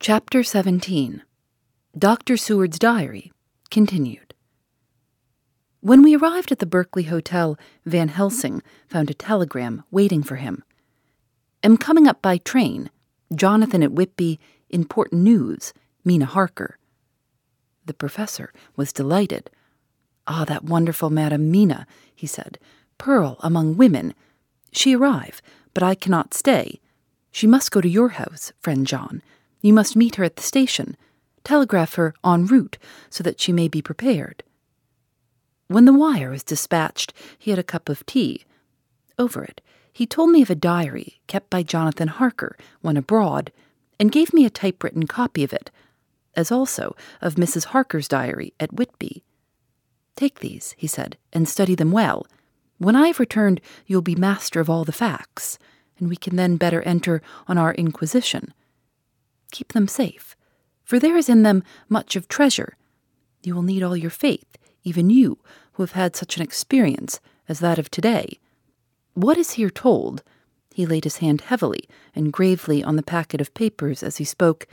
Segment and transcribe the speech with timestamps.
[0.00, 1.24] Chapter 17
[1.98, 2.36] Dr.
[2.36, 3.32] Seward's Diary
[3.68, 4.32] Continued.
[5.80, 10.62] When we arrived at the Berkeley Hotel, Van Helsing found a telegram waiting for him.
[11.64, 12.90] Am coming up by train.
[13.34, 14.38] Jonathan at Whitby.
[14.70, 15.72] Important news.
[16.04, 16.78] Mina Harker.
[17.84, 19.50] The professor was delighted.
[20.28, 22.60] Ah, that wonderful Madam Mina, he said.
[22.98, 24.14] Pearl among women.
[24.70, 25.42] She arrive,
[25.74, 26.78] but I cannot stay.
[27.32, 29.22] She must go to your house, friend John.
[29.60, 30.96] You must meet her at the station.
[31.44, 32.78] Telegraph her en route
[33.10, 34.42] so that she may be prepared.
[35.66, 38.44] When the wire was dispatched, he had a cup of tea.
[39.18, 39.60] Over it,
[39.92, 43.52] he told me of a diary kept by Jonathan Harker when abroad,
[43.98, 45.70] and gave me a typewritten copy of it,
[46.36, 47.66] as also of Mrs.
[47.66, 49.24] Harker's diary at Whitby.
[50.14, 52.26] Take these, he said, and study them well.
[52.78, 55.58] When I have returned, you'll be master of all the facts,
[55.98, 58.54] and we can then better enter on our inquisition.
[59.50, 60.36] Keep them safe,
[60.84, 62.76] for there is in them much of treasure.
[63.42, 65.38] You will need all your faith, even you,
[65.72, 68.38] who have had such an experience as that of today.
[69.14, 70.22] What is here told?
[70.74, 74.66] He laid his hand heavily and gravely on the packet of papers as he spoke.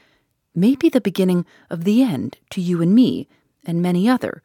[0.53, 3.27] May be the beginning of the end to you and me,
[3.65, 4.43] and many other,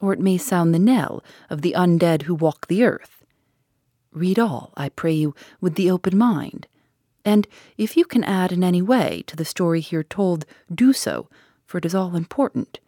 [0.00, 3.24] or it may sound the knell of the undead who walk the earth.
[4.12, 6.66] Read all, I pray you, with the open mind
[7.24, 11.28] and if you can add in any way to the story here told, do so,
[11.66, 12.80] for it is all important.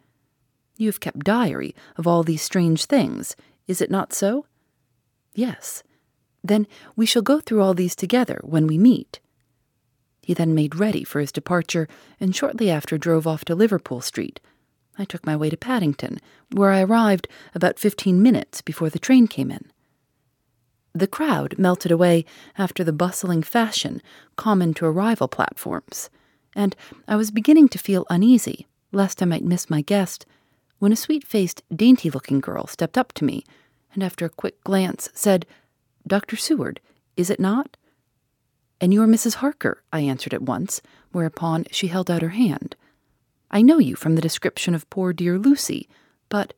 [0.77, 3.35] You have kept diary of all these strange things,
[3.67, 4.45] is it not so?
[5.33, 5.83] Yes.
[6.43, 9.19] Then we shall go through all these together when we meet.
[10.21, 11.87] He then made ready for his departure,
[12.19, 14.39] and shortly after drove off to Liverpool Street.
[14.97, 16.19] I took my way to Paddington,
[16.51, 19.71] where I arrived about fifteen minutes before the train came in.
[20.93, 22.25] The crowd melted away
[22.57, 24.01] after the bustling fashion
[24.35, 26.09] common to arrival platforms,
[26.55, 26.75] and
[27.07, 30.25] I was beginning to feel uneasy lest I might miss my guest
[30.83, 33.43] when a sweet faced, dainty looking girl stepped up to me
[33.93, 35.45] and, after a quick glance, said,
[36.05, 36.35] Dr.
[36.35, 36.81] Seward,
[37.15, 37.77] is it not?
[38.81, 39.35] And you're Mrs.
[39.35, 40.81] Harker, I answered at once,
[41.11, 42.75] whereupon she held out her hand.
[43.49, 45.87] I know you from the description of poor dear Lucy,
[46.27, 46.53] but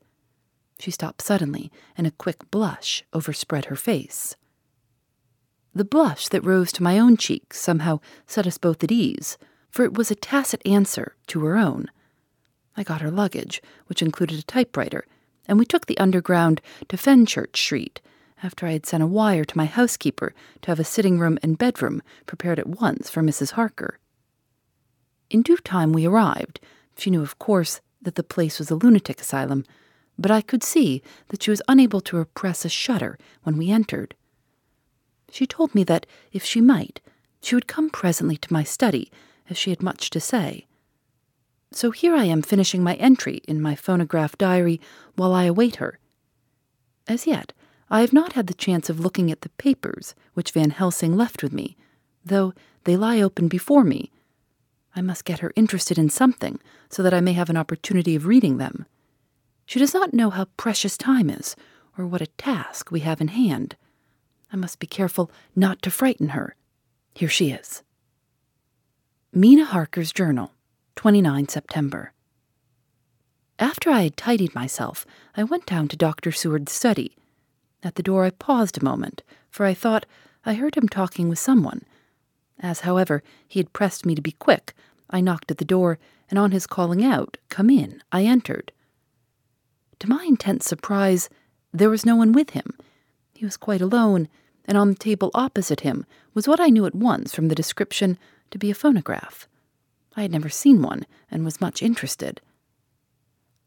[0.79, 4.35] she stopped suddenly, and a quick blush overspread her face.
[5.73, 9.37] The blush that rose to my own cheeks somehow set us both at ease,
[9.69, 11.87] for it was a tacit answer to her own.
[12.77, 15.05] I got her luggage, which included a typewriter,
[15.47, 18.01] and we took the underground to Fenchurch Street,
[18.43, 21.57] after I had sent a wire to my housekeeper to have a sitting room and
[21.57, 23.51] bedroom prepared at once for Mrs.
[23.51, 23.99] Harker.
[25.29, 26.59] In due time we arrived.
[26.97, 29.65] She knew, of course, that the place was a lunatic asylum,
[30.17, 34.15] but I could see that she was unable to repress a shudder when we entered.
[35.31, 37.01] She told me that, if she might,
[37.41, 39.11] she would come presently to my study,
[39.49, 40.65] as she had much to say.
[41.71, 44.79] So here I am finishing my entry in my phonograph diary
[45.15, 45.99] while I await her.
[47.07, 47.53] As yet,
[47.89, 51.43] I have not had the chance of looking at the papers which Van Helsing left
[51.43, 51.75] with me,
[52.23, 52.53] though
[52.85, 54.11] they lie open before me.
[54.95, 56.59] I must get her interested in something
[56.89, 58.85] so that I may have an opportunity of reading them.
[59.65, 61.55] She does not know how precious time is,
[61.97, 63.75] or what a task we have in hand.
[64.51, 66.55] I must be careful not to frighten her.
[67.13, 67.81] Here she is.
[69.33, 70.51] Mina Harker's Journal,
[70.95, 72.13] 29 September.
[73.57, 75.05] After I had tidied myself,
[75.35, 76.31] I went down to Dr.
[76.31, 77.15] Seward's study.
[77.83, 80.05] At the door, I paused a moment, for I thought
[80.45, 81.83] I heard him talking with someone.
[82.59, 84.73] As, however, he had pressed me to be quick,
[85.09, 85.99] I knocked at the door,
[86.29, 88.72] and on his calling out, Come in, I entered.
[89.99, 91.29] To my intense surprise,
[91.73, 92.77] there was no one with him.
[93.33, 94.27] He was quite alone,
[94.65, 98.17] and on the table opposite him was what I knew at once from the description
[98.51, 99.47] to be a phonograph.
[100.15, 102.41] I had never seen one, and was much interested.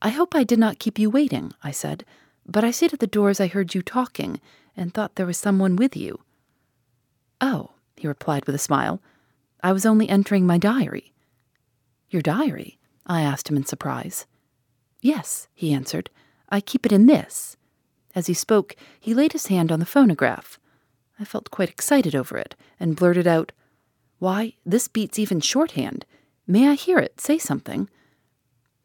[0.00, 2.04] I hope I did not keep you waiting, I said,
[2.46, 4.40] but I sit at the door as I heard you talking,
[4.76, 6.20] and thought there was someone with you.
[7.40, 9.02] Oh, he replied with a smile.
[9.62, 11.12] I was only entering my diary.
[12.10, 12.78] Your diary?
[13.06, 14.26] I asked him in surprise.
[15.00, 16.11] Yes, he answered.
[16.49, 17.56] I keep it in this.
[18.15, 20.59] As he spoke, he laid his hand on the phonograph.
[21.21, 23.53] I felt quite excited over it, and blurted out,
[24.19, 26.05] Why, this beats even shorthand.
[26.47, 27.21] May I hear it?
[27.21, 27.89] Say something.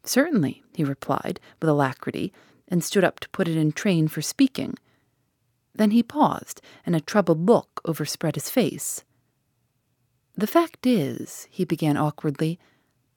[0.04, 2.32] Certainly, he replied with alacrity,
[2.68, 4.74] and stood up to put it in train for speaking.
[5.74, 9.02] Then he paused, and a troubled look overspread his face.
[10.36, 12.58] The fact is, he began awkwardly,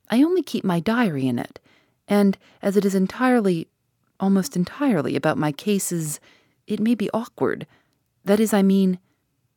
[0.10, 1.60] I only keep my diary in it,
[2.08, 3.68] and as it is entirely,
[4.20, 6.20] almost entirely, about my cases,
[6.66, 7.68] it may be awkward.
[8.26, 9.00] That is, I mean.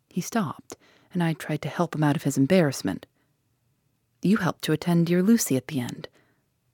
[0.08, 0.76] He stopped,
[1.12, 3.06] and I tried to help him out of his embarrassment.
[4.22, 6.08] You helped to attend dear Lucy at the end.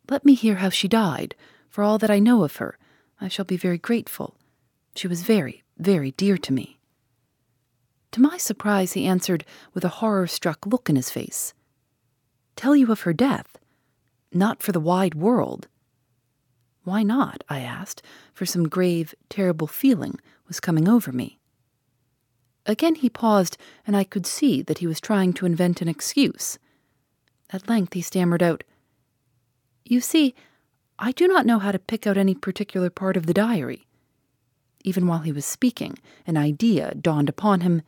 [0.09, 1.35] Let me hear how she died.
[1.69, 2.79] For all that I know of her,
[3.21, 4.35] I shall be very grateful.
[4.95, 6.79] She was very, very dear to me.
[8.13, 9.45] To my surprise, he answered
[9.75, 11.53] with a horror struck look in his face.
[12.57, 13.59] Tell you of her death?
[14.37, 15.67] Not for the wide world.
[16.85, 17.43] Why not?
[17.49, 18.03] I asked,
[18.35, 21.39] for some grave, terrible feeling was coming over me.
[22.67, 23.57] Again he paused,
[23.87, 26.59] and I could see that he was trying to invent an excuse.
[27.49, 28.63] At length he stammered out,
[29.87, 30.35] You see,
[30.99, 33.87] I do not know how to pick out any particular part of the diary.
[34.85, 37.81] Even while he was speaking, an idea dawned upon him,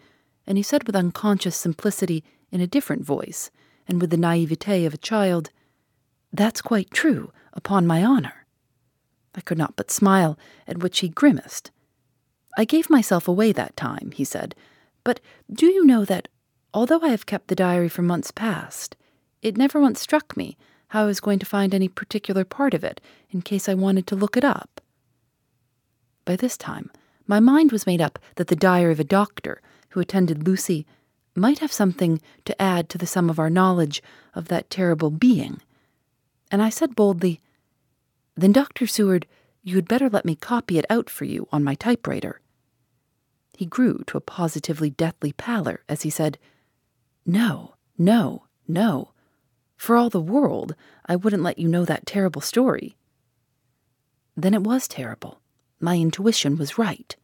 [0.46, 3.50] and he said with unconscious simplicity, in a different voice,
[3.86, 5.50] and with the naivete of a child,
[6.32, 8.46] That's quite true, upon my honor.
[9.34, 11.70] I could not but smile, at which he grimaced.
[12.56, 14.54] I gave myself away that time, he said,
[15.04, 15.20] but
[15.50, 16.28] do you know that,
[16.74, 18.96] although I have kept the diary for months past,
[19.42, 20.56] it never once struck me
[20.88, 24.06] how I was going to find any particular part of it in case I wanted
[24.08, 24.80] to look it up?
[26.24, 26.90] By this time,
[27.26, 29.60] my mind was made up that the diary of a doctor
[29.90, 30.86] who attended Lucy
[31.34, 34.02] might have something to add to the sum of our knowledge
[34.34, 35.60] of that terrible being.
[36.50, 37.40] And I said boldly,
[38.36, 38.86] Then, Dr.
[38.86, 39.26] Seward,
[39.62, 42.40] you had better let me copy it out for you on my typewriter.
[43.56, 46.38] He grew to a positively deathly pallor as he said,
[47.26, 49.12] No, no, no.
[49.76, 50.74] For all the world,
[51.06, 52.96] I wouldn't let you know that terrible story.
[54.36, 55.40] Then it was terrible.
[55.80, 57.14] My intuition was right.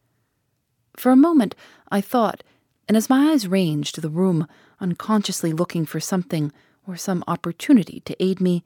[0.95, 1.55] For a moment,
[1.89, 2.43] I thought,
[2.87, 4.47] and as my eyes ranged the room,
[4.79, 6.51] unconsciously looking for something
[6.87, 8.63] or some opportunity to aid me,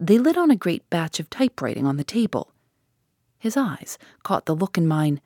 [0.00, 2.52] they lit on a great batch of typewriting on the table.
[3.38, 5.20] His eyes caught the look in mine,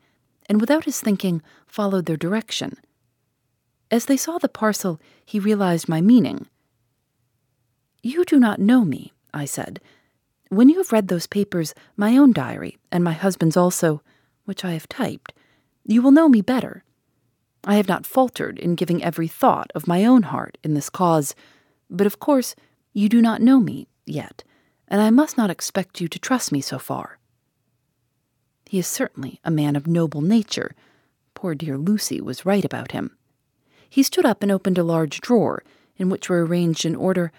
[0.49, 2.77] and without his thinking, followed their direction.
[3.91, 6.47] As they saw the parcel, he realized my meaning.
[8.03, 9.81] You do not know me, I said.
[10.49, 14.03] When you have read those papers, my own diary, and my husband's also,
[14.45, 15.33] which I have typed,
[15.85, 16.83] you will know me better.
[17.65, 21.35] I have not faltered in giving every thought of my own heart in this cause,
[21.89, 22.55] but of course
[22.93, 24.45] you do not know me yet,
[24.89, 27.19] and I must not expect you to trust me so far.
[28.67, 30.75] He is certainly a man of noble nature.
[31.35, 33.17] Poor dear Lucy was right about him.
[33.89, 35.63] He stood up and opened a large drawer,
[35.97, 37.31] in which were arranged in order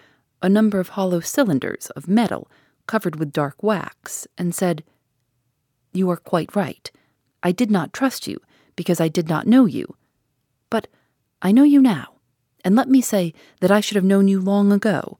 [0.41, 2.49] a number of hollow cylinders of metal
[2.87, 4.83] covered with dark wax, and said,
[5.91, 6.89] You are quite right.
[7.41, 8.39] I did not trust you
[8.75, 9.95] because I did not know you.
[10.69, 10.87] But
[11.41, 12.13] I know you now,
[12.63, 15.17] and let me say that I should have known you long ago.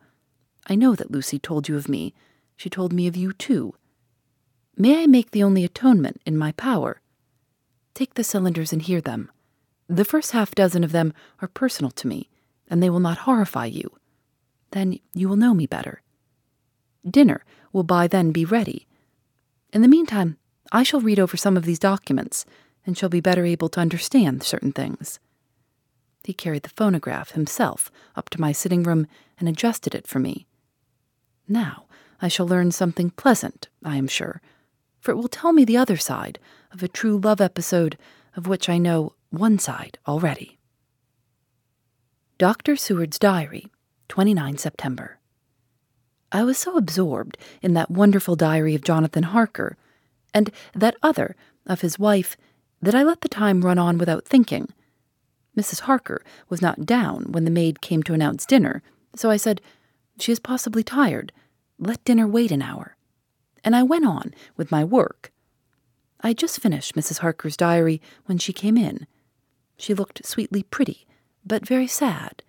[0.68, 2.14] I know that Lucy told you of me.
[2.56, 3.76] She told me of you, too.
[4.76, 7.02] May I make the only atonement in my power?
[7.94, 9.32] Take the cylinders and hear them.
[9.88, 12.30] The first half dozen of them are personal to me,
[12.68, 13.96] and they will not horrify you.
[14.72, 16.02] Then you will know me better.
[17.10, 18.88] Dinner will by then be ready.
[19.72, 20.38] In the meantime,
[20.72, 22.46] I shall read over some of these documents
[22.86, 25.20] and shall be better able to understand certain things.
[26.24, 29.06] He carried the phonograph himself up to my sitting room
[29.40, 30.48] and adjusted it for me.
[31.48, 31.86] Now
[32.22, 34.42] I shall learn something pleasant, I am sure
[35.06, 36.40] for it will tell me the other side
[36.72, 37.96] of a true love episode
[38.36, 40.58] of which I know one side already.
[42.40, 42.76] Dr.
[42.76, 43.68] Seward's Diary,
[44.10, 45.20] 29 September.
[46.32, 49.78] I was so absorbed in that wonderful diary of Jonathan Harker
[50.34, 51.36] and that other
[51.68, 52.36] of his wife
[52.82, 54.70] that I let the time run on without thinking.
[55.56, 55.82] Mrs.
[55.82, 58.82] Harker was not down when the maid came to announce dinner,
[59.16, 59.62] so I said,
[60.20, 61.32] She is possibly tired.
[61.78, 62.96] Let dinner wait an hour
[63.66, 65.34] and I went on with my work.
[66.22, 67.20] I had just finished Mrs.
[67.20, 69.08] Harker's diary when she came in.
[69.76, 71.06] She looked sweetly pretty,
[71.44, 72.44] but very sad,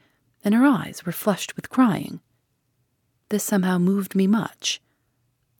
[0.45, 2.21] and her eyes were flushed with crying.
[3.31, 4.81] This somehow moved me much.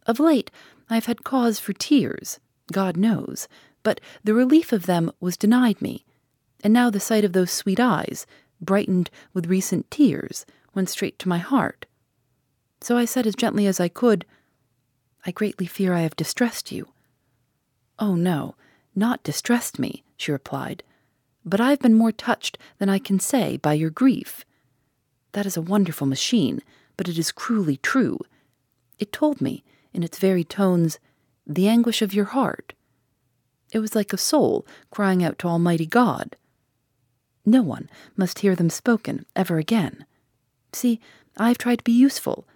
[0.07, 0.51] Of late,
[0.89, 2.39] I have had cause for tears,
[2.71, 3.49] God knows,
[3.83, 6.05] but the relief of them was denied me,
[6.63, 8.27] and now the sight of those sweet eyes,
[8.61, 11.87] brightened with recent tears, went straight to my heart.
[12.81, 14.25] So I said as gently as I could,
[15.25, 16.89] I greatly fear I have distressed you.
[17.99, 18.55] Oh, no,
[18.95, 20.83] not distressed me, she replied,
[21.45, 24.45] but I have been more touched than I can say by your grief.
[25.33, 26.61] That is a wonderful machine,
[26.97, 28.19] but it is cruelly true.
[28.99, 30.99] It told me, in its very tones,
[31.47, 32.73] the anguish of your heart.
[33.73, 36.37] It was like a soul crying out to Almighty God.
[37.45, 40.05] No one must hear them spoken ever again.
[40.73, 41.01] See,
[41.37, 42.47] I've tried to be useful.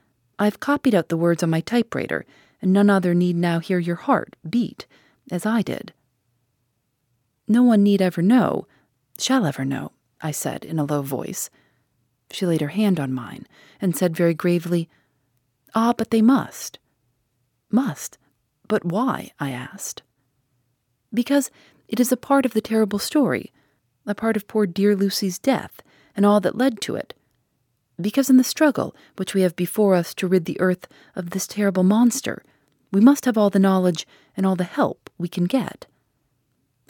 [0.41, 2.25] I've copied out the words on my typewriter,
[2.63, 4.87] and none other need now hear your heart beat
[5.31, 5.93] as I did.
[7.47, 8.67] No one need ever know,
[9.19, 9.93] shall ever know,
[10.23, 11.51] I said in a low voice.
[12.31, 13.47] She laid her hand on mine
[13.83, 14.89] and said very gravely,
[15.75, 16.79] Ah, but they must.
[17.71, 18.17] Must?
[18.67, 19.33] But why?
[19.39, 20.03] I asked.
[21.13, 21.51] Because
[21.87, 23.53] it is a part of the terrible story,
[24.07, 25.83] a part of poor dear Lucy's death
[26.17, 27.13] and all that led to it.
[28.01, 31.47] Because in the struggle which we have before us to rid the earth of this
[31.47, 32.43] terrible monster,
[32.93, 35.87] we must have all the knowledge and all the help we can get.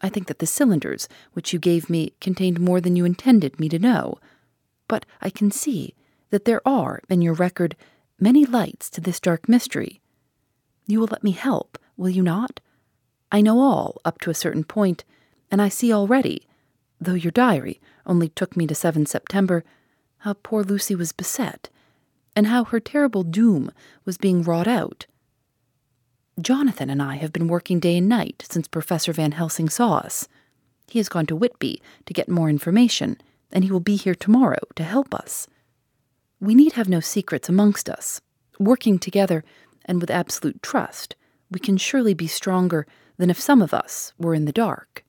[0.03, 3.69] I think that the cylinders which you gave me contained more than you intended me
[3.69, 4.19] to know,
[4.89, 5.95] but I can see
[6.31, 7.77] that there are in your record
[8.19, 10.01] many lights to this dark mystery.
[10.87, 12.61] You will let me help, will you not?
[13.33, 15.05] I know all up to a certain point,
[15.51, 16.47] and I see already,
[17.01, 19.65] though your diary only took me to 7 September,
[20.21, 21.69] how poor Lucy was beset,
[22.35, 23.71] and how her terrible doom
[24.05, 25.07] was being wrought out.
[26.41, 30.29] Jonathan and I have been working day and night since Professor Van Helsing saw us.
[30.89, 33.19] He has gone to Whitby to get more information,
[33.53, 35.47] and he will be here tomorrow to help us.
[36.41, 38.21] We need have no secrets amongst us.
[38.59, 39.45] Working together
[39.85, 41.17] and with absolute trust,
[41.51, 42.87] we can surely be stronger
[43.17, 45.05] than if some of us were in the dark.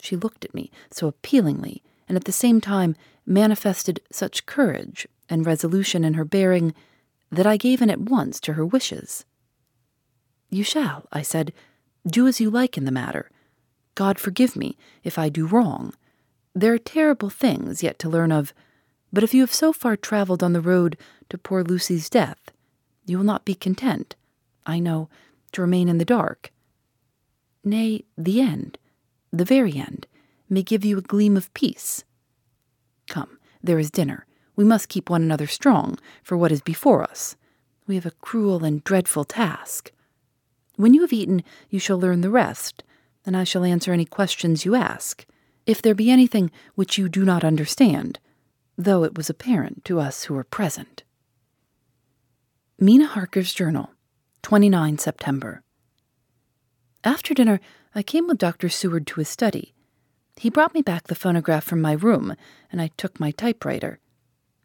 [0.00, 5.46] She looked at me so appealingly, and at the same time manifested such courage and
[5.46, 6.74] resolution in her bearing
[7.30, 9.24] that I gave in at once to her wishes.
[10.50, 11.52] You shall, I said,
[12.04, 13.30] do as you like in the matter.
[13.94, 15.94] God forgive me if I do wrong.
[16.52, 18.52] There are terrible things yet to learn of,
[19.12, 20.98] but if you have so far travelled on the road
[21.28, 22.50] to poor Lucy's death,
[23.06, 24.16] you will not be content,
[24.66, 25.08] I know,
[25.52, 26.50] to remain in the dark.
[27.62, 28.78] Nay, the end,
[29.32, 30.08] the very end,
[30.50, 32.04] may give you a gleam of peace.
[33.08, 34.26] Come, there is dinner.
[34.56, 37.36] We must keep one another strong for what is before us.
[37.86, 39.92] We have a cruel and dreadful task.
[40.76, 42.82] When you have eaten, you shall learn the rest,
[43.24, 45.24] and I shall answer any questions you ask,
[45.66, 48.18] if there be anything which you do not understand,
[48.76, 51.04] though it was apparent to us who were present.
[52.78, 53.90] Mina Harker's Journal,
[54.42, 55.62] 29 September.
[57.04, 57.60] After dinner,
[57.94, 58.68] I came with Dr.
[58.68, 59.74] Seward to his study.
[60.40, 62.34] He brought me back the phonograph from my room,
[62.72, 63.98] and I took my typewriter.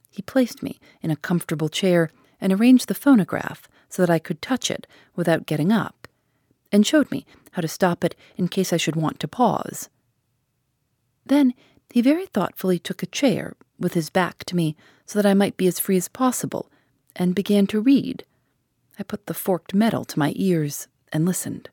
[0.10, 4.42] He placed me in a comfortable chair and arranged the phonograph so that I could
[4.42, 6.08] touch it without getting up
[6.72, 9.90] and showed me how to stop it in case I should want to pause.
[11.26, 11.54] Then
[11.90, 15.58] he very thoughtfully took a chair with his back to me so that I might
[15.58, 16.72] be as free as possible,
[17.18, 18.24] and began to read.
[18.98, 21.68] I put the forked metal to my ears and listened.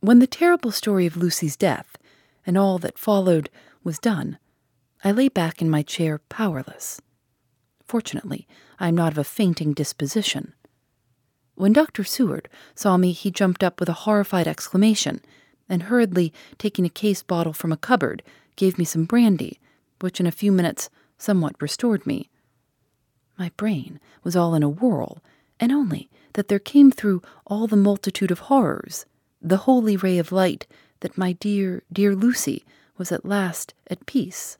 [0.00, 1.96] When the terrible story of Lucy's death
[2.46, 3.50] and all that followed
[3.82, 4.38] was done,
[5.04, 7.00] I lay back in my chair powerless.
[7.84, 8.46] Fortunately,
[8.78, 10.54] I am not of a fainting disposition.
[11.54, 12.04] When Dr.
[12.04, 15.20] Seward saw me, he jumped up with a horrified exclamation,
[15.68, 18.22] and hurriedly taking a case bottle from a cupboard,
[18.56, 19.60] gave me some brandy,
[20.00, 20.88] which in a few minutes
[21.18, 22.30] somewhat restored me.
[23.38, 25.22] My brain was all in a whirl,
[25.58, 29.06] and only that there came through all the multitude of horrors
[29.40, 30.66] the holy ray of light
[31.00, 32.64] that my dear, dear Lucy
[32.96, 34.58] was at last at peace.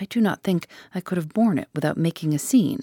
[0.00, 2.80] I do not think I could have borne it without making a scene.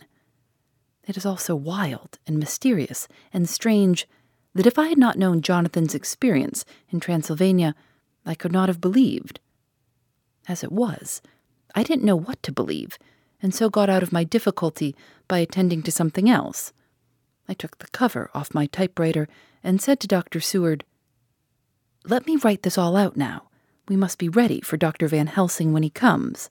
[1.08, 4.08] It is all so wild and mysterious and strange
[4.54, 7.76] that if I had not known Jonathan's experience in Transylvania,
[8.26, 9.40] I could not have believed.
[10.48, 11.22] As it was,
[11.76, 12.98] I didn't know what to believe,
[13.42, 14.96] and so got out of my difficulty
[15.28, 16.74] by attending to something else.
[17.48, 19.28] I took the cover off my typewriter
[19.64, 20.40] and said to Dr.
[20.40, 20.84] Seward,
[22.06, 23.50] Let me write this all out now.
[23.88, 25.08] We must be ready for Dr.
[25.08, 26.50] Van Helsing when he comes.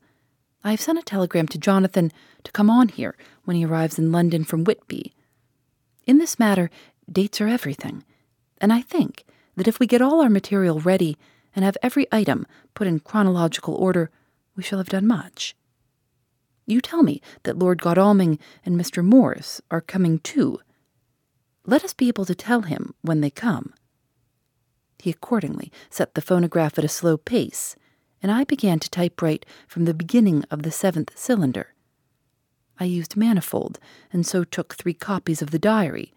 [0.62, 2.12] I have sent a telegram to Jonathan
[2.45, 5.12] to come on here when he arrives in London from Whitby.
[6.07, 6.71] In this matter,
[7.11, 8.04] dates are everything,
[8.59, 9.25] and I think
[9.57, 11.19] that if we get all our material ready
[11.57, 14.11] and have every item put in chronological order,
[14.54, 15.57] we shall have done much.
[16.64, 19.04] You tell me that Lord Godalming and Mr.
[19.04, 20.61] Morris are coming too.
[21.66, 23.75] Let us be able to tell him when they come.
[25.00, 27.76] He accordingly set the phonograph at a slow pace
[28.23, 31.75] and I began to typewrite from the beginning of the seventh cylinder.
[32.78, 33.78] I used manifold,
[34.12, 36.12] and so took three copies of the diary,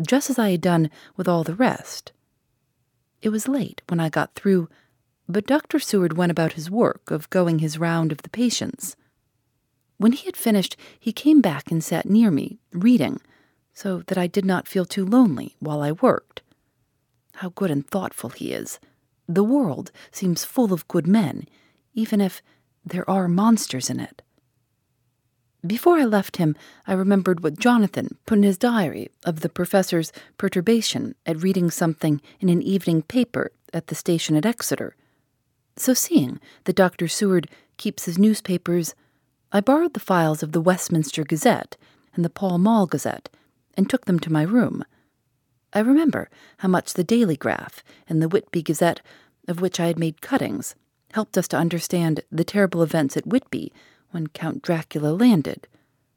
[0.00, 2.12] just as I had done with all the rest.
[3.22, 4.68] It was late when I got through,
[5.28, 5.78] but Dr.
[5.78, 8.96] Seward went about his work of going his round of the patients.
[9.98, 13.20] When he had finished, he came back and sat near me, reading,
[13.74, 16.42] so that I did not feel too lonely while I worked.
[17.40, 18.78] How good and thoughtful he is.
[19.26, 21.48] The world seems full of good men,
[21.94, 22.42] even if
[22.84, 24.20] there are monsters in it.
[25.66, 26.54] Before I left him,
[26.86, 32.20] I remembered what Jonathan put in his diary of the professor's perturbation at reading something
[32.40, 34.94] in an evening paper at the station at Exeter.
[35.76, 37.08] So, seeing that Dr.
[37.08, 38.94] Seward keeps his newspapers,
[39.50, 41.78] I borrowed the files of the Westminster Gazette
[42.14, 43.30] and the Pall Mall Gazette
[43.78, 44.84] and took them to my room.
[45.72, 49.00] I remember how much the Daily Graph and the Whitby Gazette,
[49.46, 50.74] of which I had made cuttings,
[51.12, 53.72] helped us to understand the terrible events at Whitby
[54.10, 55.68] when Count Dracula landed.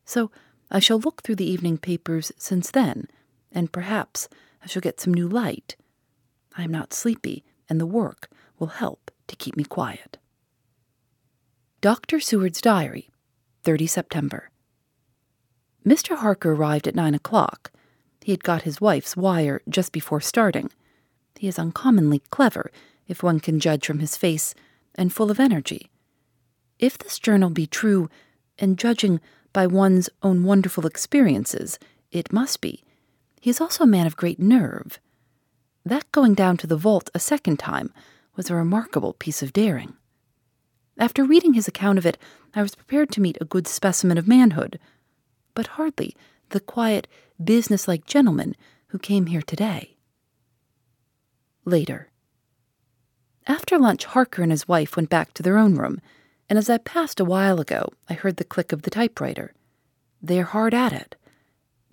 [0.06, 0.32] So
[0.72, 3.08] I shall look through the evening papers since then,
[3.52, 4.28] and perhaps
[4.64, 5.76] I shall get some new light.
[6.58, 10.18] I am not sleepy, and the work will help to keep me quiet.
[11.82, 12.20] Dr.
[12.20, 13.10] Seward's Diary,
[13.64, 14.50] 30 September.
[15.86, 16.18] Mr.
[16.18, 17.72] Harker arrived at nine o'clock.
[18.24, 20.72] He had got his wife's wire just before starting.
[21.38, 22.72] He is uncommonly clever,
[23.08, 24.56] if one can judge from his face,
[24.96, 25.90] and full of energy.
[26.80, 28.10] If this journal be true,
[28.58, 29.20] and judging
[29.52, 31.78] by one's own wonderful experiences,
[32.12, 32.84] it must be,
[33.42, 35.00] he is also a man of great nerve.
[35.86, 37.94] That going down to the vault a second time
[38.38, 39.96] was a remarkable piece of daring.
[40.98, 42.18] After reading his account of it,
[42.56, 44.80] I was prepared to meet a good specimen of manhood,
[45.54, 46.16] but hardly
[46.50, 47.08] the quiet,
[47.46, 48.56] businesslike gentleman
[48.88, 49.96] who came here today.
[51.66, 52.10] Later.
[53.48, 56.00] After lunch, Harker and his wife went back to their own room
[56.50, 59.54] and as I passed a while ago, I heard the click of the typewriter.
[60.22, 61.16] They are hard at it.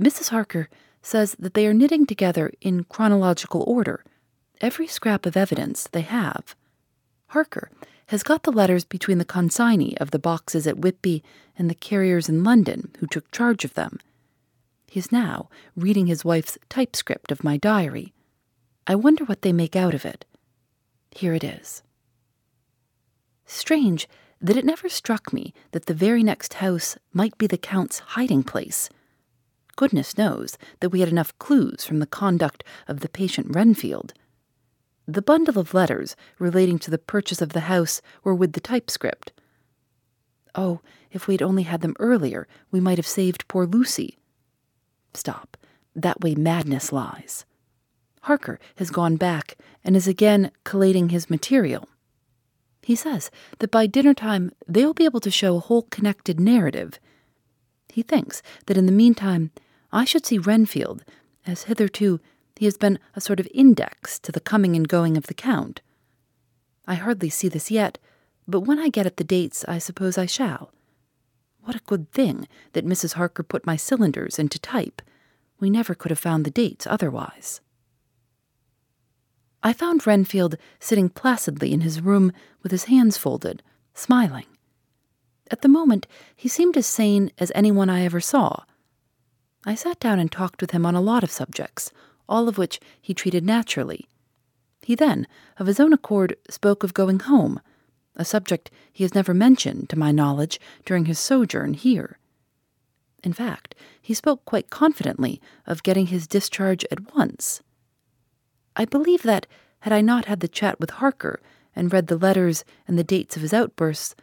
[0.01, 0.29] Mrs.
[0.29, 0.69] Harker
[1.03, 4.05] says that they are knitting together in chronological order
[4.61, 6.55] every scrap of evidence they have.
[7.29, 7.71] Harker
[8.09, 11.23] has got the letters between the consignee of the boxes at Whitby
[11.57, 13.99] and the carriers in London who took charge of them.
[14.91, 18.13] He is now reading his wife's typescript of my diary.
[18.89, 20.25] I wonder what they make out of it.
[21.13, 21.85] Here it is.
[23.47, 24.09] Strange
[24.41, 28.43] that it never struck me that the very next house might be the Count's hiding
[28.43, 28.91] place.
[29.77, 34.13] Goodness knows that we had enough clues from the conduct of the patient Renfield.
[35.07, 39.31] The bundle of letters relating to the purchase of the house were with the typescript.
[40.57, 40.81] Oh,
[41.13, 44.17] if we had only had them earlier, we might have saved poor Lucy.
[45.15, 45.57] Stop.
[45.95, 47.45] That way madness lies.
[48.23, 51.89] Harker has gone back and is again collating his material.
[52.83, 56.99] He says that by dinner time they'll be able to show a whole connected narrative.
[57.89, 59.51] He thinks that in the meantime
[59.93, 61.05] I should see Renfield,
[61.47, 62.21] as hitherto
[62.57, 65.81] he has been a sort of index to the coming and going of the Count.
[66.87, 67.99] I hardly see this yet,
[68.47, 70.71] but when I get at the dates, I suppose I shall.
[71.63, 73.15] What a good thing that Mrs.
[73.15, 75.03] Harker put my cylinders into type.
[75.59, 77.61] We never could have found the dates otherwise.
[79.63, 84.47] I found Renfield sitting placidly in his room with his hands folded, smiling.
[85.51, 88.65] At the moment, he seemed as sane as anyone I ever saw.
[89.67, 91.93] I sat down and talked with him on a lot of subjects,
[92.29, 94.09] all of which he treated naturally.
[94.83, 95.27] He then,
[95.59, 97.61] of his own accord, spoke of going home,
[98.17, 102.19] a subject he has never mentioned, to my knowledge, during his sojourn here.
[103.23, 107.63] In fact, he spoke quite confidently of getting his discharge at once.
[108.77, 109.47] I believe that,
[109.81, 111.41] had I not had the chat with Harker
[111.75, 114.15] and read the letters and the dates of his outbursts,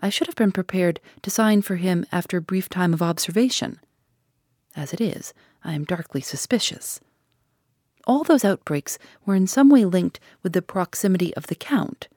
[0.00, 3.80] I should have been prepared to sign for him after a brief time of observation.
[4.74, 7.00] As it is, I am darkly suspicious.
[8.06, 12.08] All those outbreaks were in some way linked with the proximity of the Count.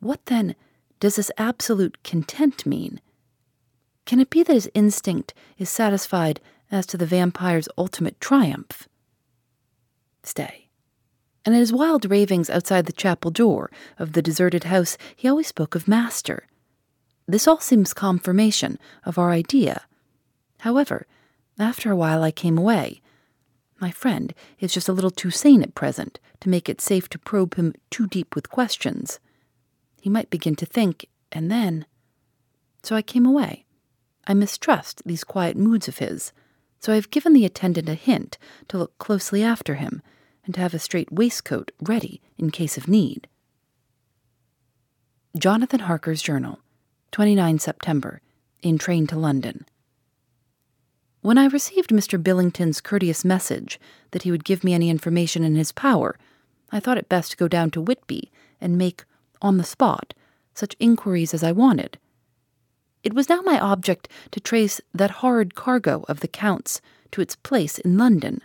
[0.00, 0.54] What, then,
[1.00, 3.00] does this absolute content mean?
[4.04, 8.88] Can it be that his instinct is satisfied as to the vampire's ultimate triumph?
[10.22, 10.68] Stay.
[11.44, 15.46] And in his wild ravings outside the chapel door of the deserted house, he always
[15.46, 16.46] spoke of Master.
[17.26, 19.82] This all seems confirmation of our idea.
[20.60, 21.06] However,
[21.58, 23.00] after a while I came away.
[23.80, 27.18] My friend is just a little too sane at present to make it safe to
[27.18, 29.20] probe him too deep with questions.
[30.00, 31.86] He might begin to think, and then.
[32.82, 33.64] So I came away.
[34.26, 36.32] I mistrust these quiet moods of his,
[36.80, 40.02] so I have given the attendant a hint to look closely after him
[40.44, 43.28] and to have a straight waistcoat ready in case of need.
[45.36, 46.58] Jonathan Harker's Journal,
[47.12, 48.20] 29 September,
[48.62, 49.66] in train to London.
[51.20, 52.22] When I received Mr.
[52.22, 53.78] Billington's courteous message
[54.12, 56.18] that he would give me any information in his power,
[56.70, 58.30] I thought it best to go down to Whitby
[58.60, 59.04] and make,
[59.40, 60.14] on the spot,
[60.54, 61.98] such inquiries as I wanted.
[63.02, 66.80] It was now my object to trace that horrid cargo of the Count's
[67.12, 68.40] to its place in London.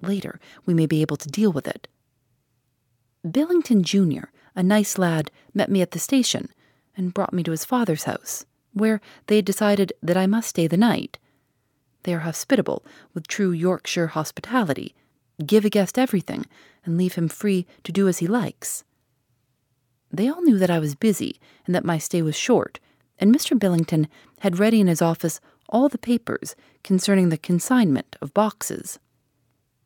[0.00, 1.86] Later, we may be able to deal with it.
[3.28, 6.48] Billington Jr., a nice lad, met me at the station
[6.96, 10.66] and brought me to his father's house, where they had decided that I must stay
[10.66, 11.18] the night.
[12.02, 12.84] They are hospitable,
[13.14, 14.94] with true Yorkshire hospitality,
[15.46, 16.46] give a guest everything,
[16.84, 18.82] and leave him free to do as he likes.
[20.12, 22.78] They all knew that I was busy and that my stay was short,
[23.18, 23.58] and Mr.
[23.58, 24.08] Billington
[24.40, 28.98] had ready in his office all the papers concerning the consignment of boxes.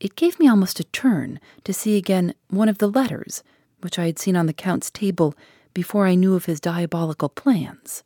[0.00, 3.42] It gave me almost a turn to see again one of the letters
[3.80, 5.34] which I had seen on the Count's table
[5.74, 8.02] before I knew of his diabolical plans.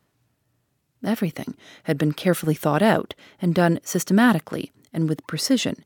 [1.03, 5.85] Everything had been carefully thought out and done systematically and with precision.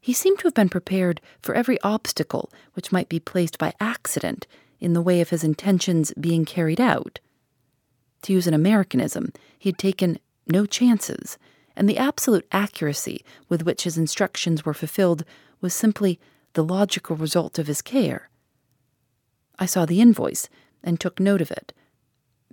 [0.00, 4.46] He seemed to have been prepared for every obstacle which might be placed by accident
[4.82, 7.20] in the way of his intentions being carried out.
[8.22, 10.18] To use an Americanism, he had taken
[10.48, 11.38] no chances,
[11.76, 15.24] and the absolute accuracy with which his instructions were fulfilled
[15.60, 16.18] was simply
[16.54, 18.28] the logical result of his care.
[19.56, 20.48] I saw the invoice
[20.82, 21.72] and took note of it.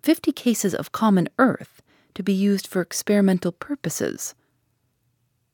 [0.03, 1.81] Fifty cases of common earth
[2.13, 4.35] to be used for experimental purposes.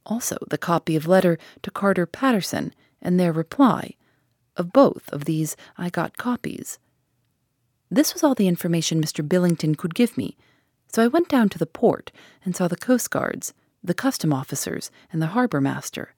[0.05, 3.95] Also, the copy of letter to Carter Paterson and their reply.
[4.57, 6.79] Of both of these, I got copies.
[7.91, 9.27] This was all the information Mr.
[9.27, 10.37] Billington could give me,
[10.87, 12.11] so I went down to the port
[12.43, 16.15] and saw the coast guards, the custom officers, and the harbor master.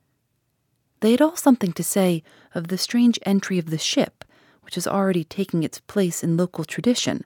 [0.99, 2.23] They had all something to say
[2.55, 4.23] of the strange entry of the ship,
[4.61, 7.23] which is already taking its place in local tradition.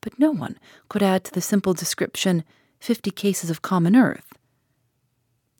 [0.00, 0.58] But no one
[0.88, 2.44] could add to the simple description
[2.78, 4.32] fifty cases of common earth.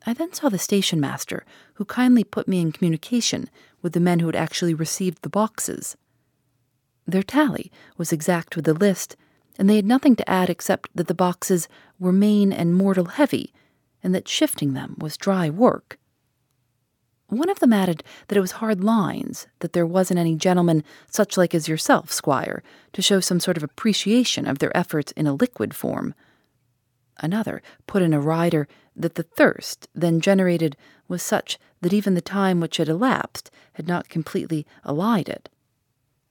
[0.05, 3.49] I then saw the station master, who kindly put me in communication
[3.81, 5.97] with the men who had actually received the boxes.
[7.07, 9.15] Their tally was exact with the list,
[9.57, 11.67] and they had nothing to add except that the boxes
[11.99, 13.53] were main and mortal heavy,
[14.03, 15.97] and that shifting them was dry work.
[17.27, 21.37] One of them added that it was hard lines, that there wasn't any gentleman such
[21.37, 22.61] like as yourself, squire,
[22.93, 26.13] to show some sort of appreciation of their efforts in a liquid form.
[27.17, 30.75] Another put in a rider that the thirst then generated
[31.07, 35.49] was such that even the time which had elapsed had not completely allayed it.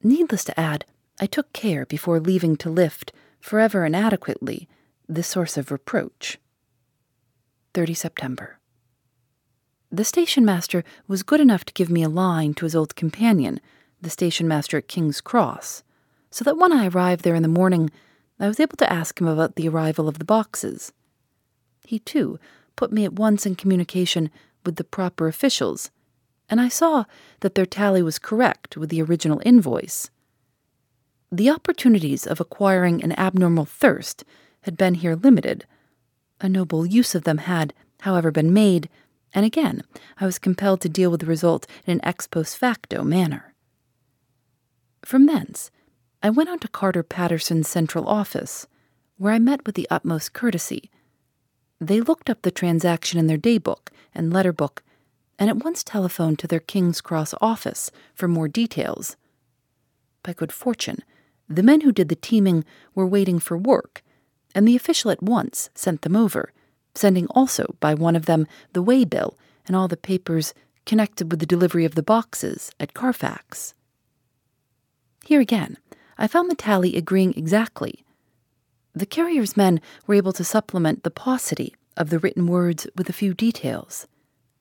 [0.02, 0.84] Needless to add,
[1.20, 4.68] I took care before leaving to lift, forever and adequately,
[5.08, 6.38] this source of reproach.
[7.74, 8.58] 30 September.
[9.92, 13.60] The station master was good enough to give me a line to his old companion,
[14.00, 15.84] the station master at King's Cross,
[16.30, 17.90] so that when I arrived there in the morning,
[18.40, 20.92] I was able to ask him about the arrival of the boxes.
[21.84, 22.38] He, too,
[22.76, 24.30] put me at once in communication
[24.64, 25.90] with the proper officials
[26.48, 27.04] and I saw
[27.40, 30.10] that their tally was correct with the original invoice.
[31.32, 34.24] The opportunities of acquiring an abnormal thirst
[34.62, 35.64] had been here limited.
[36.40, 38.88] A noble use of them had, however, been made,
[39.32, 39.82] and again
[40.20, 43.54] I was compelled to deal with the result in an ex post facto manner.
[45.04, 45.70] From thence,
[46.22, 48.66] I went on to Carter Paterson's central office,
[49.18, 50.90] where I met with the utmost courtesy.
[51.80, 54.82] They looked up the transaction in their daybook and letter book
[55.38, 59.16] and at once telephoned to their King's Cross office for more details.
[60.22, 60.98] By good fortune,
[61.48, 64.02] the men who did the teaming were waiting for work,
[64.54, 66.52] and the official at once sent them over,
[66.94, 70.54] sending also by one of them the waybill and all the papers
[70.86, 73.74] connected with the delivery of the boxes at Carfax.
[75.24, 75.78] Here again,
[76.16, 78.03] I found the tally agreeing exactly.
[78.94, 83.14] The carrier's men were able to supplement the paucity of the written words with a
[83.14, 84.06] few details.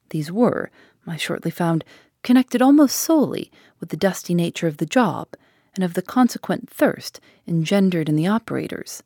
[0.10, 0.72] These were,
[1.06, 1.84] I shortly found,
[2.24, 5.28] connected almost solely with the dusty nature of the job
[5.76, 9.04] and of the consequent thirst engendered in the operators.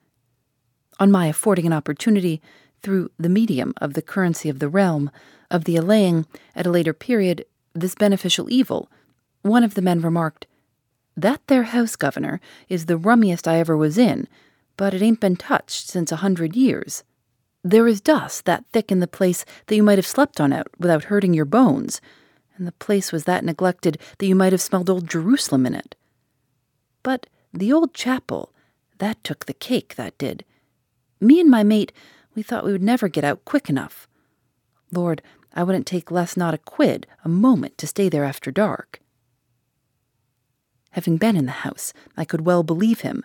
[0.99, 2.41] On my affording an opportunity,
[2.81, 5.11] through the medium of the currency of the realm,
[5.49, 8.89] of the allaying, at a later period, this beneficial evil,
[9.41, 10.47] one of the men remarked,
[11.15, 14.27] That there house, governor, is the rummiest I ever was in,
[14.77, 17.03] but it ain't been touched since a hundred years.
[17.63, 20.67] There is dust that thick in the place that you might have slept on it
[20.79, 21.99] without hurting your bones,
[22.55, 25.95] and the place was that neglected that you might have smelled old Jerusalem in it.
[27.03, 28.53] But the old chapel,
[28.99, 30.45] that took the cake, that did.
[31.19, 31.91] Me and my mate,
[32.35, 34.07] we thought we would never get out quick enough.
[34.91, 35.21] Lord,
[35.53, 39.01] I wouldn't take less not a quid a moment to stay there after dark.
[40.91, 43.23] Having been in the house, I could well believe him.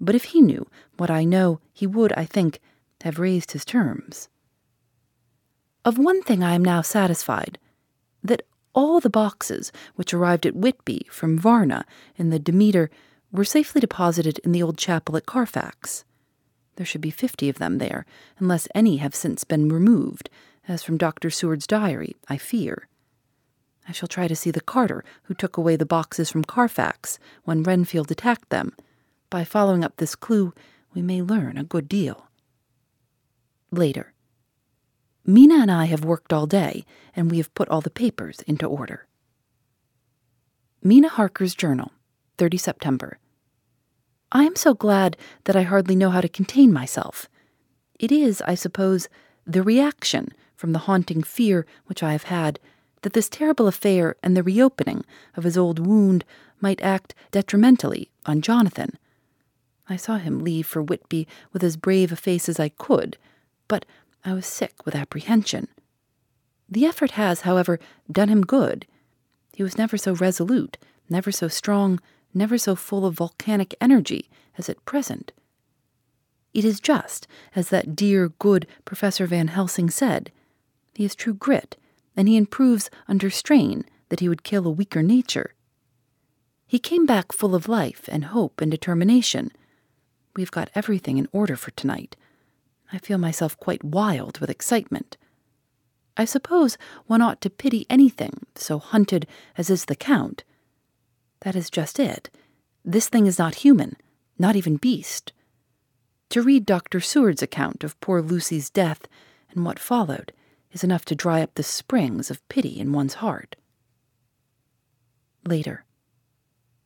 [0.00, 2.60] But if he knew what I know, he would, I think,
[3.02, 4.28] have raised his terms.
[5.84, 7.58] Of one thing I am now satisfied
[8.22, 8.42] that
[8.74, 11.84] all the boxes which arrived at Whitby from Varna
[12.16, 12.90] in the Demeter
[13.32, 16.04] were safely deposited in the old chapel at Carfax.
[16.76, 18.06] There should be fifty of them there,
[18.38, 20.30] unless any have since been removed,
[20.68, 21.30] as from Dr.
[21.30, 22.88] Seward's diary, I fear.
[23.88, 27.62] I shall try to see the carter who took away the boxes from Carfax when
[27.62, 28.74] Renfield attacked them.
[29.30, 30.52] By following up this clue,
[30.92, 32.26] we may learn a good deal.
[33.70, 34.12] Later.
[35.24, 38.66] Mina and I have worked all day, and we have put all the papers into
[38.66, 39.06] order.
[40.82, 41.92] Mina Harker's Journal,
[42.38, 43.18] 30 September.
[44.32, 47.28] I am so glad that I hardly know how to contain myself.
[48.00, 49.08] It is, I suppose,
[49.46, 52.58] the reaction from the haunting fear which I have had
[53.02, 55.04] that this terrible affair and the reopening
[55.36, 56.24] of his old wound
[56.60, 58.98] might act detrimentally on Jonathan.
[59.90, 63.18] I saw him leave for Whitby with as brave a face as I could,
[63.66, 63.84] but
[64.24, 65.66] I was sick with apprehension.
[66.68, 68.86] The effort has, however, done him good.
[69.52, 71.98] He was never so resolute, never so strong,
[72.32, 75.32] never so full of volcanic energy as at present.
[76.54, 77.26] It is just
[77.56, 80.30] as that dear, good Professor Van Helsing said.
[80.94, 81.76] He has true grit,
[82.16, 85.54] and he improves under strain that he would kill a weaker nature.
[86.68, 89.50] He came back full of life and hope and determination.
[90.36, 92.16] We've got everything in order for tonight.
[92.92, 95.16] I feel myself quite wild with excitement.
[96.16, 100.44] I suppose one ought to pity anything so hunted as is the Count.
[101.40, 102.30] That is just it.
[102.84, 103.96] This thing is not human,
[104.38, 105.32] not even beast.
[106.30, 107.00] To read Dr.
[107.00, 109.02] Seward's account of poor Lucy's death
[109.50, 110.32] and what followed
[110.72, 113.56] is enough to dry up the springs of pity in one's heart.
[115.44, 115.84] Later.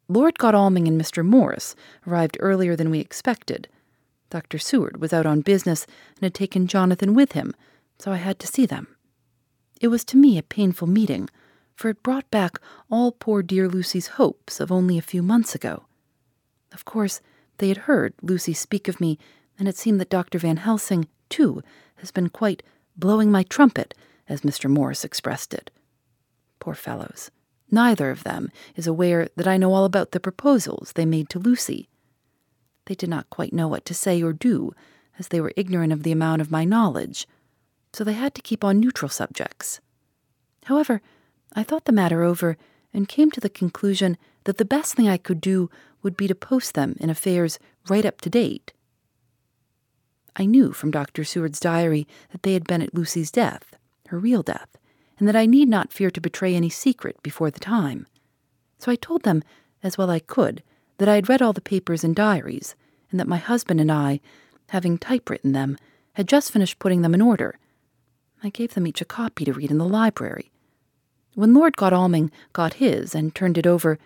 [0.08, 1.24] Lord Godalming and Mr.
[1.24, 1.74] Morris
[2.06, 3.68] arrived earlier than we expected.
[4.30, 4.58] Dr.
[4.58, 5.86] Seward was out on business
[6.16, 7.54] and had taken Jonathan with him,
[7.98, 8.88] so I had to see them.
[9.80, 11.28] It was to me a painful meeting,
[11.74, 12.58] for it brought back
[12.90, 15.84] all poor dear Lucy's hopes of only a few months ago.
[16.72, 17.20] Of course,
[17.58, 19.18] they had heard Lucy speak of me,
[19.58, 20.38] and it seemed that Dr.
[20.38, 21.62] Van Helsing, too,
[21.96, 22.62] has been quite
[22.96, 23.94] blowing my trumpet,
[24.28, 24.68] as Mr.
[24.68, 25.70] Morris expressed it.
[26.60, 27.30] Poor fellows.
[27.70, 31.38] Neither of them is aware that I know all about the proposals they made to
[31.38, 31.88] Lucy.
[32.86, 34.72] They did not quite know what to say or do,
[35.18, 37.26] as they were ignorant of the amount of my knowledge,
[37.92, 39.80] so they had to keep on neutral subjects.
[40.64, 41.00] However,
[41.54, 42.56] I thought the matter over
[42.92, 45.70] and came to the conclusion that the best thing I could do
[46.02, 48.72] would be to post them in affairs right up to date.
[50.36, 51.24] I knew from Dr.
[51.24, 53.76] Seward's diary that they had been at Lucy's death,
[54.08, 54.76] her real death,
[55.18, 58.06] and that I need not fear to betray any secret before the time.
[58.78, 59.42] So I told them,
[59.82, 60.62] as well I could,
[60.98, 62.74] that I had read all the papers and diaries,
[63.10, 64.20] and that my husband and I,
[64.70, 65.78] having typewritten them,
[66.14, 67.58] had just finished putting them in order.
[68.42, 70.50] I gave them each a copy to read in the library.
[71.34, 73.98] When Lord Godalming got his and turned it over,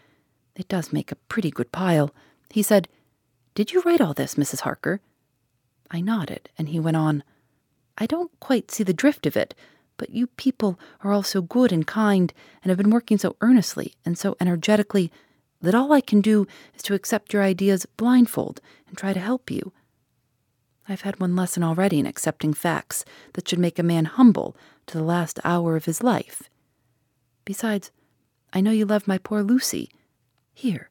[0.56, 2.14] it does make a pretty good pile.
[2.50, 2.88] He said,
[3.54, 4.60] Did you write all this, Mrs.
[4.60, 5.00] Harker?
[5.90, 7.22] I nodded, and he went on,
[7.96, 9.54] I don't quite see the drift of it,
[9.98, 12.32] but you people are all so good and kind
[12.62, 15.12] and have been working so earnestly and so energetically
[15.60, 19.50] that all I can do is to accept your ideas blindfold and try to help
[19.50, 19.72] you.
[20.88, 24.56] I've had one lesson already in accepting facts that should make a man humble
[24.86, 26.48] to the last hour of his life.
[27.44, 27.90] Besides,
[28.52, 29.90] I know you love my poor Lucy.
[30.54, 30.88] Here.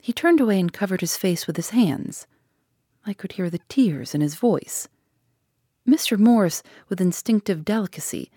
[0.00, 2.26] He turned away and covered his face with his hands.
[3.06, 4.88] I could hear the tears in his voice.
[5.86, 6.18] Mr.
[6.18, 8.30] Morris, with instinctive delicacy,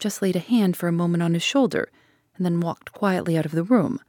[0.00, 1.90] just laid a hand for a moment on his shoulder
[2.36, 4.00] and then walked quietly out of the room.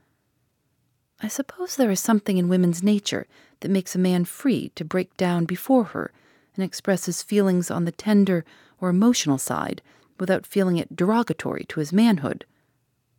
[1.22, 3.28] I suppose there is something in women's nature
[3.60, 6.12] that makes a man free to break down before her
[6.56, 8.44] and express his feelings on the tender
[8.80, 9.82] or emotional side
[10.20, 12.46] without feeling it derogatory to his manhood.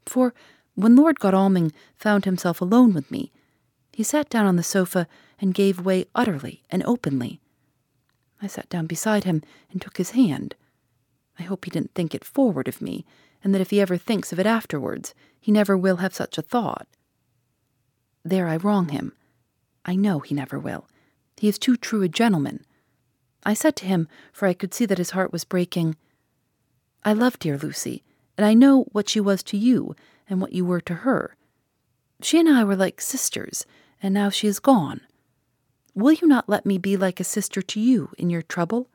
[0.05, 0.35] For
[0.75, 3.31] when Lord Godalming found himself alone with me,
[3.93, 5.07] he sat down on the sofa
[5.39, 7.41] and gave way utterly and openly.
[8.41, 10.55] I sat down beside him and took his hand.
[11.38, 13.05] I hope he didn't think it forward of me,
[13.42, 16.42] and that if he ever thinks of it afterwards, he never will have such a
[16.42, 16.87] thought.
[18.25, 19.12] There I wrong him.
[19.85, 20.87] I know he never will.
[21.37, 22.64] He is too true a gentleman.
[23.45, 25.97] I said to him, for I could see that his heart was breaking,
[27.05, 28.05] I love dear Lucy,
[28.38, 29.97] and I know what she was to you
[30.29, 31.37] and what you were to her.
[32.21, 33.66] She and I were like sisters,
[34.01, 35.01] and now she is gone.
[35.95, 38.88] Will you not let me be like a sister to you in your trouble?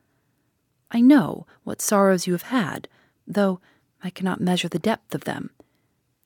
[0.92, 2.88] I know what sorrows you have had,
[3.26, 3.60] though
[4.02, 5.50] I cannot measure the depth of them.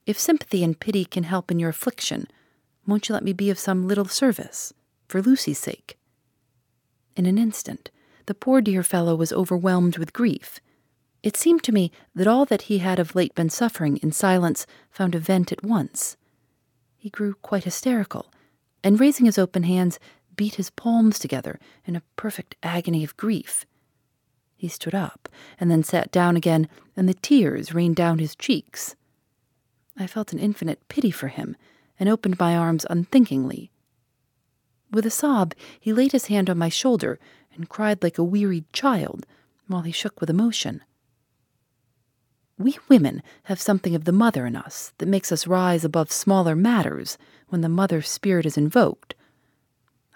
[0.05, 2.27] If sympathy and pity can help in your affliction,
[2.85, 4.73] won't you let me be of some little service,
[5.07, 5.97] for Lucy's sake?
[7.15, 7.91] In an instant,
[8.25, 10.59] the poor dear fellow was overwhelmed with grief.
[11.23, 14.65] It seemed to me that all that he had of late been suffering in silence
[14.89, 16.17] found a vent at once.
[16.97, 18.31] He grew quite hysterical,
[18.83, 19.99] and raising his open hands,
[20.35, 23.65] beat his palms together in a perfect agony of grief.
[24.61, 25.27] He stood up
[25.59, 28.95] and then sat down again, and the tears rained down his cheeks.
[29.97, 31.55] I felt an infinite pity for him
[31.99, 33.71] and opened my arms unthinkingly.
[34.91, 37.19] With a sob, he laid his hand on my shoulder
[37.55, 39.25] and cried like a wearied child
[39.65, 40.83] while he shook with emotion.
[42.59, 46.55] We women have something of the mother in us that makes us rise above smaller
[46.55, 49.15] matters when the mother spirit is invoked.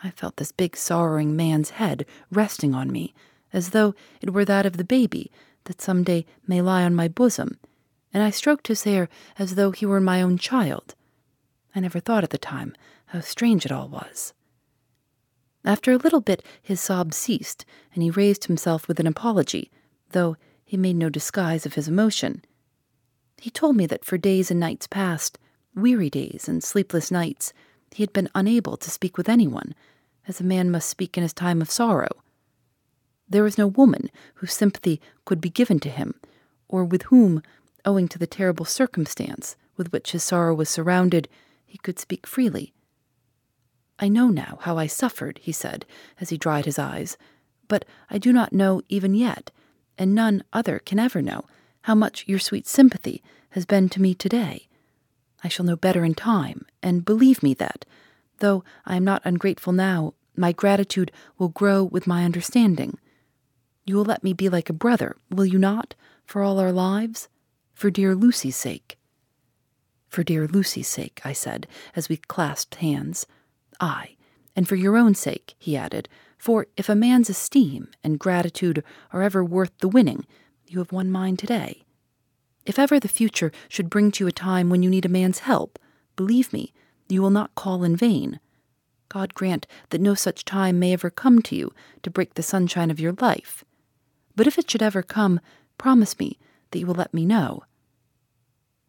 [0.03, 3.15] I felt this big sorrowing man's head resting on me,
[3.55, 5.31] as though it were that of the baby
[5.63, 7.57] that some day may lie on my bosom,
[8.13, 9.07] and I stroked his hair
[9.39, 10.93] as though he were my own child.
[11.73, 12.75] I never thought at the time
[13.07, 14.33] how strange it all was.
[15.63, 19.71] After a little bit, his sobs ceased, and he raised himself with an apology,
[20.11, 22.43] though he made no disguise of his emotion.
[23.37, 25.39] He told me that for days and nights past,
[25.73, 27.53] weary days and sleepless nights,
[27.91, 29.73] he had been unable to speak with anyone,
[30.27, 32.21] as a man must speak in his time of sorrow.
[33.27, 36.15] There was no woman whose sympathy could be given to him,
[36.67, 37.41] or with whom,
[37.83, 41.27] owing to the terrible circumstance with which his sorrow was surrounded,
[41.65, 42.73] he could speak freely.
[43.99, 45.85] I know now how I suffered, he said,
[46.19, 47.17] as he dried his eyes,
[47.67, 49.51] but I do not know even yet,
[49.97, 51.45] and none other can ever know,
[51.83, 54.67] how much your sweet sympathy has been to me today.
[55.43, 57.85] I shall know better in time, and believe me that,
[58.39, 62.97] though I am not ungrateful now, my gratitude will grow with my understanding.
[63.85, 65.93] You will let me be like a brother, will you not,
[66.25, 67.29] for all our lives?
[67.75, 68.97] For dear Lucy's sake.
[70.09, 73.27] For dear Lucy's sake, I said, as we clasped hands.
[73.79, 74.15] Ay,
[74.55, 79.21] and for your own sake, he added, for if a man's esteem and gratitude are
[79.21, 80.25] ever worth the winning,
[80.65, 81.83] you have won mine today.
[82.65, 85.39] If ever the future should bring to you a time when you need a man's
[85.39, 85.77] help,
[86.15, 86.73] believe me,
[87.07, 88.39] you will not call in vain.
[89.09, 91.71] God grant that no such time may ever come to you
[92.01, 93.63] to break the sunshine of your life.
[94.35, 95.39] But if it should ever come,
[95.77, 96.37] promise me
[96.71, 97.63] that you will let me know.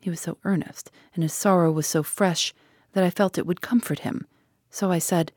[0.01, 2.55] He was so earnest, and his sorrow was so fresh,
[2.93, 4.27] that I felt it would comfort him
[4.77, 5.33] so I said,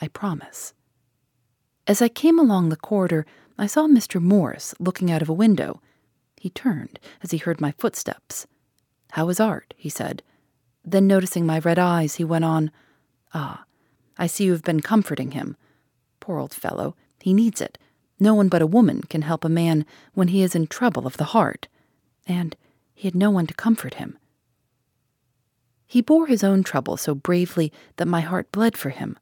[0.00, 0.72] I promise.
[1.88, 3.26] As I came along the corridor,
[3.58, 4.22] I saw Mr.
[4.22, 5.82] Morris looking out of a window.
[6.36, 8.46] He turned as he heard my footsteps.
[9.10, 9.74] How is Art?
[9.76, 10.22] he said.
[10.84, 12.70] Then, noticing my red eyes, he went on,
[13.34, 13.64] Ah,
[14.16, 15.56] I see you have been comforting him.
[16.20, 17.78] Poor old fellow, he needs it.
[18.18, 21.16] No one but a woman can help a man when he is in trouble of
[21.16, 21.68] the heart.
[22.26, 22.56] And
[22.94, 24.18] he had no one to comfort him.
[25.86, 29.18] He bore his own trouble so bravely that my heart bled for him.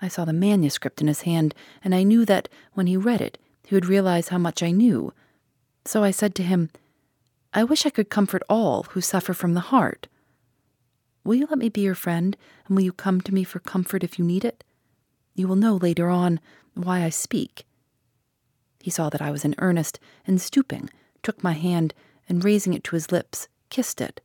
[0.00, 3.38] I saw the manuscript in his hand, and I knew that, when he read it,
[3.66, 5.12] he would realize how much I knew.
[5.84, 6.70] So I said to him,
[7.52, 10.08] I wish I could comfort all who suffer from the heart.
[11.24, 14.02] Will you let me be your friend, and will you come to me for comfort
[14.02, 14.64] if you need it?
[15.34, 16.40] You will know later on
[16.74, 17.64] why I speak.
[18.84, 20.90] He saw that I was in earnest, and stooping,
[21.22, 21.94] took my hand,
[22.28, 24.20] and raising it to his lips, kissed it.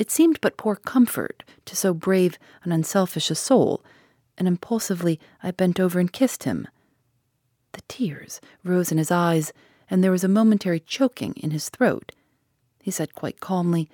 [0.00, 3.84] It seemed but poor comfort to so brave and unselfish a soul,
[4.36, 6.66] and impulsively I bent over and kissed him.
[7.70, 9.52] The tears rose in his eyes,
[9.88, 12.10] and there was a momentary choking in his throat.
[12.80, 13.88] He said quite calmly,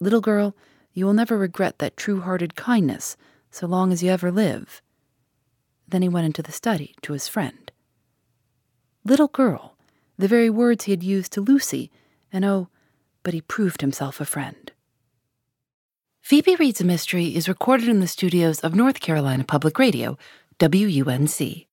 [0.00, 0.56] Little girl,
[0.92, 3.16] you will never regret that true hearted kindness
[3.52, 4.82] so long as you ever live.
[5.86, 7.70] Then he went into the study to his friend.
[9.08, 9.74] Little girl,
[10.18, 11.90] the very words he had used to Lucy,
[12.30, 12.68] and oh,
[13.22, 14.70] but he proved himself a friend.
[16.20, 20.18] Phoebe Reads a Mystery is recorded in the studios of North Carolina Public Radio,
[20.60, 21.67] WUNC.